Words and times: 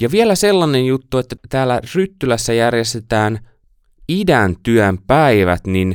Ja 0.00 0.08
vielä 0.12 0.34
sellainen 0.34 0.86
juttu, 0.86 1.18
että 1.18 1.36
täällä 1.48 1.80
Ryttylässä 1.94 2.52
järjestetään 2.52 3.38
idän 4.08 4.54
työn 4.62 4.98
päivät, 5.06 5.66
niin 5.66 5.94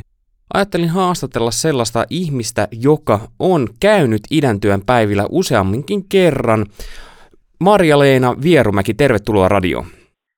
ajattelin 0.54 0.88
haastatella 0.88 1.50
sellaista 1.50 2.04
ihmistä, 2.10 2.68
joka 2.72 3.20
on 3.38 3.68
käynyt 3.80 4.20
idän 4.30 4.60
työn 4.60 4.82
päivillä 4.86 5.26
useamminkin 5.30 6.08
kerran. 6.08 6.66
Marja-Leena 7.60 8.36
Vierumäki, 8.42 8.94
tervetuloa 8.94 9.48
radioon. 9.48 9.86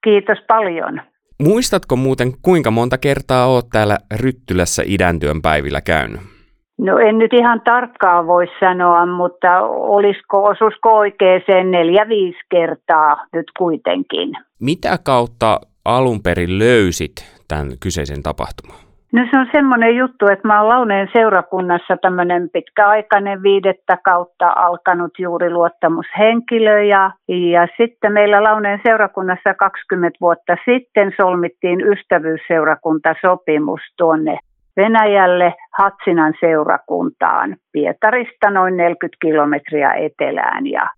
Kiitos 0.04 0.38
paljon. 0.48 1.00
Muistatko 1.42 1.96
muuten, 1.96 2.32
kuinka 2.42 2.70
monta 2.70 2.98
kertaa 2.98 3.46
oot 3.46 3.68
täällä 3.72 3.98
Ryttylässä 4.14 4.82
idän 4.86 5.18
työn 5.18 5.42
päivillä 5.42 5.80
käynyt? 5.80 6.35
No 6.78 6.98
en 6.98 7.18
nyt 7.18 7.32
ihan 7.32 7.60
tarkkaa 7.64 8.26
voi 8.26 8.46
sanoa, 8.60 9.06
mutta 9.06 9.60
olisiko, 9.68 10.44
osusko 10.44 10.88
oikeeseen 10.88 11.70
neljä, 11.70 12.08
viisi 12.08 12.38
kertaa 12.50 13.26
nyt 13.32 13.46
kuitenkin. 13.58 14.32
Mitä 14.60 14.98
kautta 15.04 15.60
alun 15.84 16.22
perin 16.22 16.58
löysit 16.58 17.12
tämän 17.48 17.68
kyseisen 17.80 18.22
tapahtuman? 18.22 18.76
No 19.12 19.26
se 19.30 19.38
on 19.38 19.46
semmoinen 19.52 19.96
juttu, 19.96 20.26
että 20.26 20.48
mä 20.48 20.60
oon 20.60 20.68
Launeen 20.68 21.08
seurakunnassa 21.12 21.96
tämmöinen 21.96 22.50
pitkäaikainen 22.52 23.42
viidettä 23.42 23.98
kautta 24.04 24.52
alkanut 24.56 25.10
juuri 25.18 25.50
luottamushenkilö 25.50 26.82
ja, 26.82 27.10
ja 27.28 27.68
sitten 27.76 28.12
meillä 28.12 28.42
Launeen 28.42 28.80
seurakunnassa 28.86 29.54
20 29.54 30.18
vuotta 30.20 30.56
sitten 30.64 31.12
solmittiin 31.16 31.80
ystävyysseurakuntasopimus 31.80 33.80
tuonne 33.98 34.38
Venäjälle 34.76 35.54
Hatsinan 35.78 36.34
seurakuntaan 36.40 37.56
Pietarista 37.72 38.50
noin 38.50 38.76
40 38.76 39.16
kilometriä 39.20 39.92
etelään 39.92 40.66
ja 40.66 40.90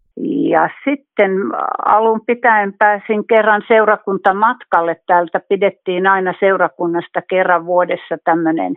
ja 0.50 0.68
sitten 0.84 1.30
alun 1.86 2.20
pitäen 2.26 2.72
pääsin 2.78 3.26
kerran 3.26 3.62
seurakuntamatkalle. 3.68 4.96
Täältä 5.06 5.40
pidettiin 5.48 6.06
aina 6.06 6.34
seurakunnasta 6.40 7.22
kerran 7.30 7.66
vuodessa 7.66 8.16
tämmöinen 8.24 8.76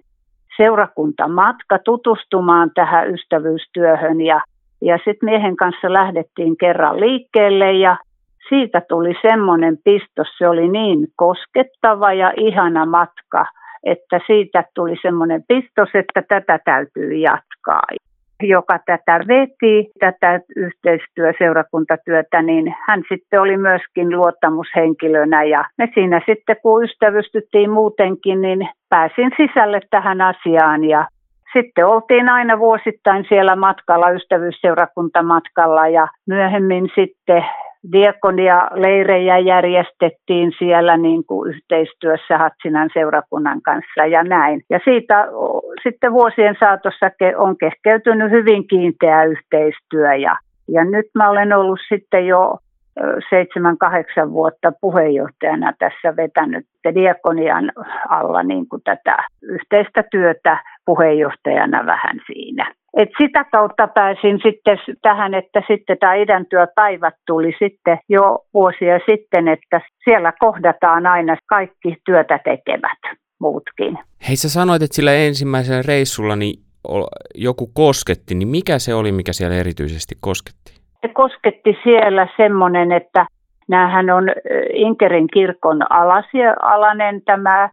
seurakuntamatka 0.58 1.80
tutustumaan 1.80 2.72
tähän 2.76 3.14
ystävyystyöhön. 3.14 4.22
Ja, 4.22 4.42
ja 4.82 4.98
sitten 4.98 5.30
miehen 5.30 5.56
kanssa 5.56 5.94
lähdettiin 5.94 6.58
kerran 6.58 7.00
liikkeelle 7.00 7.72
ja 7.72 7.98
siitä 8.50 8.82
tuli 8.90 9.14
semmoinen 9.22 9.78
pistos. 9.84 10.28
Se 10.38 10.48
oli 10.48 10.68
niin 10.68 11.08
koskettava 11.16 12.14
ja 12.14 12.34
ihana 12.38 12.86
matka, 12.86 13.46
että 13.84 14.20
siitä 14.28 14.64
tuli 14.76 14.96
semmoinen 15.02 15.44
pistos, 15.48 15.90
että 15.94 16.22
tätä 16.22 16.60
täytyy 16.66 17.14
jatkaa. 17.14 17.82
Joka 18.44 18.80
tätä 18.86 19.20
veti, 19.28 19.92
tätä 20.00 20.40
yhteistyöseurakuntatyötä, 20.56 22.42
niin 22.42 22.76
hän 22.88 23.04
sitten 23.10 23.42
oli 23.42 23.58
myöskin 23.58 24.18
luottamushenkilönä 24.18 25.44
ja 25.44 25.66
me 25.78 25.90
siinä 25.94 26.22
sitten 26.26 26.56
kun 26.62 26.84
ystävystyttiin 26.84 27.70
muutenkin, 27.70 28.42
niin 28.42 28.70
pääsin 28.90 29.32
sisälle 29.38 29.80
tähän 29.90 30.22
asiaan 30.22 30.84
ja 30.84 31.08
sitten 31.54 31.86
oltiin 31.86 32.30
aina 32.30 32.60
vuosittain 32.60 33.26
siellä 33.30 33.56
matkalla, 33.56 34.10
ystävyysseurakuntamatkalla 34.10 35.88
ja 35.88 36.08
myöhemmin 36.28 36.90
sitten 36.96 37.46
diakonia-leirejä 37.92 39.38
järjestettiin 39.38 40.52
siellä 40.60 40.98
niin 40.98 41.26
kuin 41.26 41.50
yhteistyössä 41.50 42.38
Hatsinan 42.38 42.90
seurakunnan 42.94 43.62
kanssa 43.62 44.06
ja 44.06 44.24
näin. 44.24 44.62
Ja 44.70 44.80
siitä 44.84 45.28
sitten 45.84 46.14
vuosien 46.14 46.56
saatossa 46.60 47.12
on 47.38 47.58
kehkeytynyt 47.58 48.32
hyvin 48.32 48.68
kiinteä 48.68 49.24
yhteistyö 49.24 50.16
ja, 50.16 50.36
ja 50.68 50.86
nyt 50.86 51.06
mä 51.16 51.30
olen 51.30 51.54
ollut 51.54 51.80
sitten 51.90 52.28
jo 52.28 52.58
seitsemän, 53.30 53.78
kahdeksan 53.78 54.32
vuotta 54.32 54.72
puheenjohtajana 54.82 55.74
tässä 55.80 56.16
vetänyt 56.16 56.66
diakonian 56.96 57.72
alla 58.10 58.44
niin 58.44 58.70
kuin 58.70 58.82
tätä 58.84 59.18
yhteistä 59.42 60.04
työtä 60.12 60.58
puheenjohtajana 60.86 61.86
vähän 61.86 62.20
siinä. 62.26 62.74
Et 62.98 63.10
sitä 63.18 63.44
kautta 63.44 63.88
pääsin 63.88 64.40
sitten 64.44 64.78
tähän, 65.02 65.34
että 65.34 65.62
sitten 65.68 65.98
tämä 65.98 66.14
idän 66.14 66.46
työpäivät 66.46 67.14
tuli 67.28 67.54
sitten 67.60 68.00
jo 68.10 68.40
vuosia 68.54 69.00
sitten, 69.10 69.48
että 69.48 69.82
siellä 70.04 70.34
kohdataan 70.40 71.06
aina 71.06 71.38
kaikki 71.46 71.96
työtä 72.06 72.40
tekevät 72.44 73.18
muutkin. 73.40 73.98
Hei 74.28 74.36
sä 74.36 74.50
sanoit, 74.50 74.82
että 74.82 74.96
sillä 74.96 75.14
ensimmäisellä 75.14 75.82
reissulla 75.88 76.36
niin 76.36 76.60
joku 77.36 77.68
kosketti, 77.74 78.36
niin 78.36 78.48
mikä 78.48 78.80
se 78.80 78.94
oli, 78.94 79.12
mikä 79.12 79.34
siellä 79.34 79.56
erityisesti 79.56 80.16
kosketti? 80.22 80.74
Se 81.02 81.08
kosketti 81.08 81.78
siellä 81.84 82.28
semmoinen, 82.38 82.92
että 82.92 83.26
näähän 83.68 84.10
on 84.10 84.24
Inkerin 84.74 85.28
kirkon 85.34 85.92
alasia, 85.92 86.56
alanen 86.62 87.22
tämä 87.22 87.70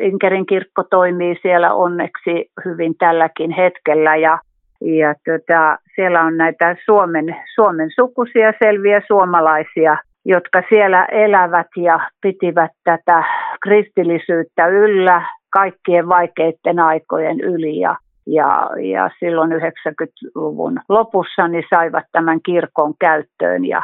Inkerin 0.00 0.46
kirkko 0.46 0.84
toimii 0.90 1.38
siellä 1.42 1.74
onneksi 1.74 2.50
hyvin 2.64 2.94
tälläkin 2.98 3.50
hetkellä 3.50 4.16
ja, 4.16 4.38
ja 4.80 5.14
tota, 5.14 5.78
siellä 5.94 6.22
on 6.22 6.36
näitä 6.36 6.76
Suomen, 6.84 7.36
Suomen 7.54 7.90
sukuisia 7.94 8.52
selviä 8.64 9.02
suomalaisia, 9.06 9.96
jotka 10.24 10.62
siellä 10.68 11.04
elävät 11.04 11.66
ja 11.76 12.10
pitivät 12.22 12.70
tätä 12.84 13.24
kristillisyyttä 13.62 14.66
yllä 14.66 15.22
kaikkien 15.50 16.08
vaikeiden 16.08 16.78
aikojen 16.78 17.40
yli 17.40 17.80
ja, 17.80 17.96
ja, 18.26 18.70
ja 18.92 19.10
silloin 19.18 19.52
90-luvun 19.52 20.80
lopussa 20.88 21.48
niin 21.48 21.64
saivat 21.74 22.04
tämän 22.12 22.40
kirkon 22.42 22.94
käyttöön 23.00 23.64
ja 23.64 23.82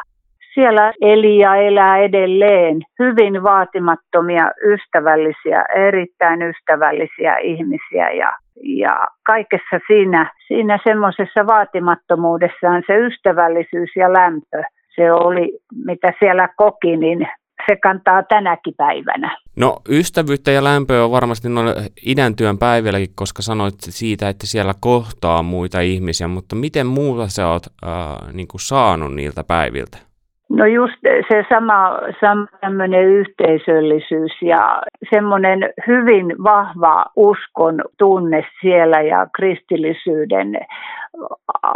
siellä 0.59 0.93
eli 1.01 1.37
ja 1.37 1.55
elää 1.55 1.97
edelleen 1.97 2.81
hyvin 2.99 3.43
vaatimattomia, 3.43 4.51
ystävällisiä, 4.73 5.65
erittäin 5.87 6.41
ystävällisiä 6.41 7.37
ihmisiä 7.37 8.11
ja, 8.11 8.31
ja 8.63 9.07
kaikessa 9.25 9.79
siinä, 9.87 10.31
siinä 10.47 10.79
semmoisessa 10.83 11.47
vaatimattomuudessaan 11.47 12.83
se 12.87 12.97
ystävällisyys 12.97 13.89
ja 13.95 14.13
lämpö, 14.13 14.63
se 14.95 15.11
oli 15.11 15.59
mitä 15.85 16.13
siellä 16.19 16.49
koki, 16.57 16.97
niin 16.97 17.27
se 17.67 17.75
kantaa 17.75 18.23
tänäkin 18.23 18.73
päivänä. 18.77 19.37
No 19.55 19.77
ystävyyttä 19.89 20.51
ja 20.51 20.63
lämpöä 20.63 21.05
on 21.05 21.11
varmasti 21.11 21.49
noin 21.49 21.67
idän 22.05 22.35
työn 22.35 22.57
päivälläkin, 22.57 23.15
koska 23.15 23.41
sanoit 23.41 23.75
siitä, 23.79 24.29
että 24.29 24.47
siellä 24.47 24.73
kohtaa 24.79 25.43
muita 25.43 25.79
ihmisiä, 25.79 26.27
mutta 26.27 26.55
miten 26.55 26.87
muuta 26.87 27.27
sä 27.27 27.47
oot 27.47 27.63
äh, 27.83 28.33
niin 28.33 28.47
saanut 28.59 29.15
niiltä 29.15 29.43
päiviltä? 29.43 30.08
No 30.49 30.65
just 30.65 30.95
se 31.01 31.45
sama, 31.49 31.99
sama 32.21 32.47
tämmöinen 32.61 33.05
yhteisöllisyys 33.05 34.41
ja 34.41 34.81
semmoinen 35.13 35.59
hyvin 35.87 36.43
vahva 36.43 37.05
uskon 37.15 37.81
tunne 37.97 38.45
siellä 38.61 39.01
ja 39.01 39.27
kristillisyyden 39.35 40.57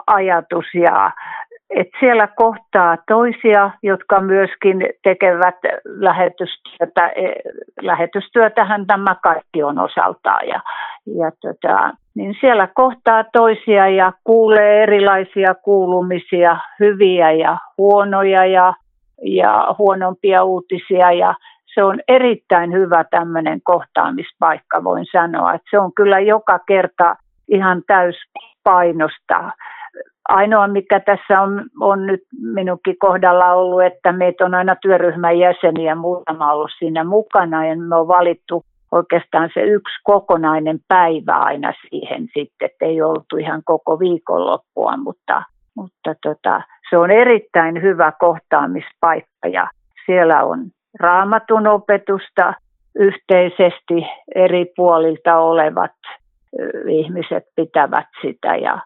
ajatus 0.08 0.66
ja 0.74 1.12
että 1.76 1.98
siellä 2.00 2.28
kohtaa 2.28 2.98
toisia, 3.08 3.72
jotka 3.84 4.22
myöskin 4.22 4.90
tekevät 5.04 5.56
lähetystyötä. 5.86 7.08
E, 7.08 7.34
lähetystyötähän 7.82 8.88
tämä 8.88 9.16
kaikki 9.24 9.64
on 9.64 9.80
osaltaan. 9.80 10.48
Ja, 10.48 10.62
ja 11.06 11.32
tota, 11.42 11.92
niin 12.16 12.36
siellä 12.40 12.68
kohtaa 12.68 13.24
toisia 13.34 13.90
ja 13.90 14.14
kuulee 14.24 14.84
erilaisia 14.84 15.56
kuulumisia, 15.56 16.58
hyviä 16.80 17.32
ja 17.32 17.58
huonoja 17.78 18.46
ja, 18.46 18.74
ja 19.26 19.76
huonompia 19.78 20.44
uutisia. 20.44 21.12
Ja 21.12 21.36
se 21.74 21.84
on 21.84 22.00
erittäin 22.08 22.74
hyvä 22.74 23.04
tämmöinen 23.04 23.62
kohtaamispaikka, 23.64 24.84
voin 24.84 25.06
sanoa. 25.12 25.54
Että 25.54 25.68
se 25.72 25.80
on 25.80 25.94
kyllä 25.94 26.20
joka 26.20 26.60
kerta 26.60 27.16
ihan 27.48 27.82
täyspainosta 27.88 29.52
Ainoa, 30.30 30.68
mikä 30.68 31.00
tässä 31.00 31.42
on, 31.42 31.66
on 31.82 32.06
nyt 32.06 32.22
minunkin 32.42 32.96
kohdalla 33.00 33.54
ollut, 33.54 33.84
että 33.84 34.12
meitä 34.12 34.46
on 34.46 34.54
aina 34.56 34.76
työryhmän 34.76 35.40
jäseniä, 35.40 35.96
muutama 35.96 36.54
ollut 36.54 36.72
siinä 36.80 37.04
mukana 37.04 37.66
ja 37.68 37.76
me 37.76 37.96
on 37.96 38.08
valittu 38.08 38.64
oikeastaan 38.92 39.50
se 39.54 39.62
yksi 39.62 39.96
kokonainen 40.04 40.80
päivä 40.88 41.34
aina 41.34 41.74
siihen 41.90 42.24
sitten, 42.24 42.66
että 42.66 42.86
ei 42.86 43.02
oltu 43.02 43.38
ihan 43.38 43.62
koko 43.66 44.00
viikonloppua, 44.00 44.98
mutta, 44.98 45.44
mutta 45.76 46.16
tota, 46.24 46.62
se 46.90 46.98
on 46.98 47.12
erittäin 47.12 47.82
hyvä 47.82 48.12
kohtaamispaikka 48.20 49.48
ja 49.48 49.68
siellä 50.06 50.44
on 50.44 50.66
raamatun 51.00 51.68
opetusta 51.68 52.54
yhteisesti 52.96 54.08
eri 54.36 54.66
puolilta 54.76 55.38
olevat 55.38 55.92
ihmiset 56.90 57.44
pitävät 57.56 58.08
sitä 58.22 58.56
ja, 58.56 58.80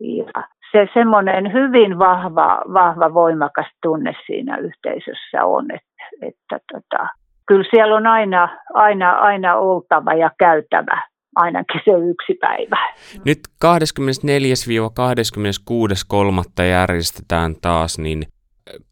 ja 0.00 0.44
se 0.74 0.88
semmoinen 0.94 1.52
hyvin 1.52 1.98
vahva, 1.98 2.62
vahva, 2.72 3.14
voimakas 3.14 3.66
tunne 3.82 4.14
siinä 4.26 4.56
yhteisössä 4.56 5.44
on, 5.44 5.70
että, 5.70 6.04
että 6.22 6.60
tota, 6.72 7.08
kyllä 7.46 7.64
siellä 7.70 7.96
on 7.96 8.06
aina, 8.06 8.58
aina, 8.74 9.10
aina 9.10 9.56
oltava 9.56 10.14
ja 10.14 10.30
käytävä 10.38 11.02
ainakin 11.36 11.80
se 11.84 11.90
yksi 11.90 12.34
päivä. 12.40 12.94
Nyt 13.24 13.38
24-26.3. 13.64 16.62
järjestetään 16.62 17.54
taas, 17.62 17.98
niin 17.98 18.22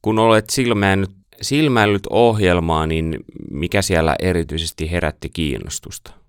kun 0.02 0.18
olet 0.18 0.50
silmäännyt 0.50 1.10
silmäillyt 1.40 2.06
ohjelmaa, 2.10 2.86
niin 2.86 3.16
mikä 3.50 3.82
siellä 3.82 4.16
erityisesti 4.22 4.90
herätti 4.90 5.28
kiinnostusta? 5.28 6.21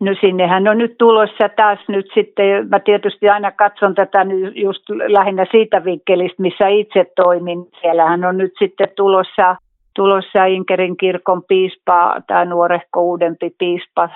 No 0.00 0.14
sinnehän 0.20 0.68
on 0.68 0.78
nyt 0.78 0.98
tulossa 0.98 1.48
taas 1.56 1.78
nyt 1.88 2.06
sitten, 2.14 2.68
mä 2.68 2.80
tietysti 2.80 3.28
aina 3.28 3.52
katson 3.52 3.94
tätä 3.94 4.24
nyt 4.24 4.56
just 4.56 4.82
lähinnä 4.88 5.46
siitä 5.50 5.84
vinkkelistä, 5.84 6.42
missä 6.42 6.68
itse 6.68 7.06
toimin. 7.16 7.66
Siellähän 7.80 8.24
on 8.24 8.38
nyt 8.38 8.52
sitten 8.58 8.88
tulossa, 8.96 9.56
tulossa 9.94 10.44
Inkerin 10.44 10.96
kirkon 10.96 11.42
piispa, 11.48 12.14
tämä 12.26 12.44
nuorehko 12.44 13.02
uudempi 13.02 13.50
piispa 13.58 14.08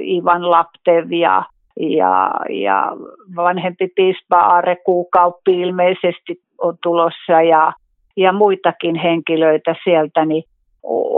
Ivan 0.00 0.50
Laptev 0.50 1.12
ja, 1.12 1.42
ja, 1.80 2.30
ja 2.50 2.92
vanhempi 3.36 3.88
piispa 3.94 4.36
Aare 4.36 4.76
Kuukauppi 4.76 5.60
ilmeisesti 5.60 6.40
on 6.58 6.74
tulossa 6.82 7.42
ja, 7.42 7.72
ja 8.16 8.32
muitakin 8.32 8.94
henkilöitä 8.94 9.74
sieltä, 9.84 10.24
niin 10.24 10.44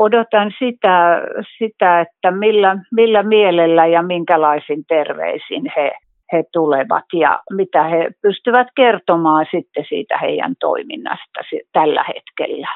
odotan 0.04 0.52
sitä, 0.58 1.22
sitä 1.58 2.00
että 2.00 2.30
millä, 2.30 2.76
millä 2.92 3.22
mielellä 3.22 3.86
ja 3.86 4.02
minkälaisin 4.02 4.84
terveisin 4.88 5.72
he, 5.76 5.92
he 6.32 6.44
tulevat 6.52 7.04
ja 7.12 7.40
mitä 7.52 7.84
he 7.84 8.10
pystyvät 8.22 8.66
kertomaan 8.76 9.46
sitten 9.50 9.84
siitä 9.88 10.18
heidän 10.18 10.54
toiminnasta 10.60 11.40
tällä 11.72 12.04
hetkellä. 12.14 12.68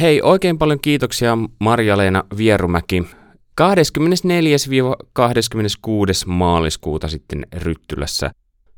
Hei, 0.00 0.22
oikein 0.22 0.58
paljon 0.58 0.78
kiitoksia 0.84 1.38
Marja-Leena 1.60 2.22
Vierumäki. 2.38 3.02
24-26. 3.60 3.64
maaliskuuta 6.26 7.08
sitten 7.08 7.42
Ryttylässä 7.64 8.30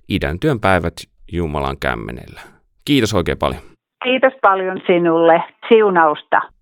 idän 0.08 0.40
työn 0.40 0.60
päivät 0.60 0.94
Jumalan 1.32 1.76
kämmenellä. 1.80 2.40
Kiitos 2.84 3.14
oikein 3.14 3.38
paljon. 3.38 3.60
Kiitos 4.04 4.32
paljon 4.42 4.80
sinulle. 4.86 5.42
Siunausta. 5.68 6.55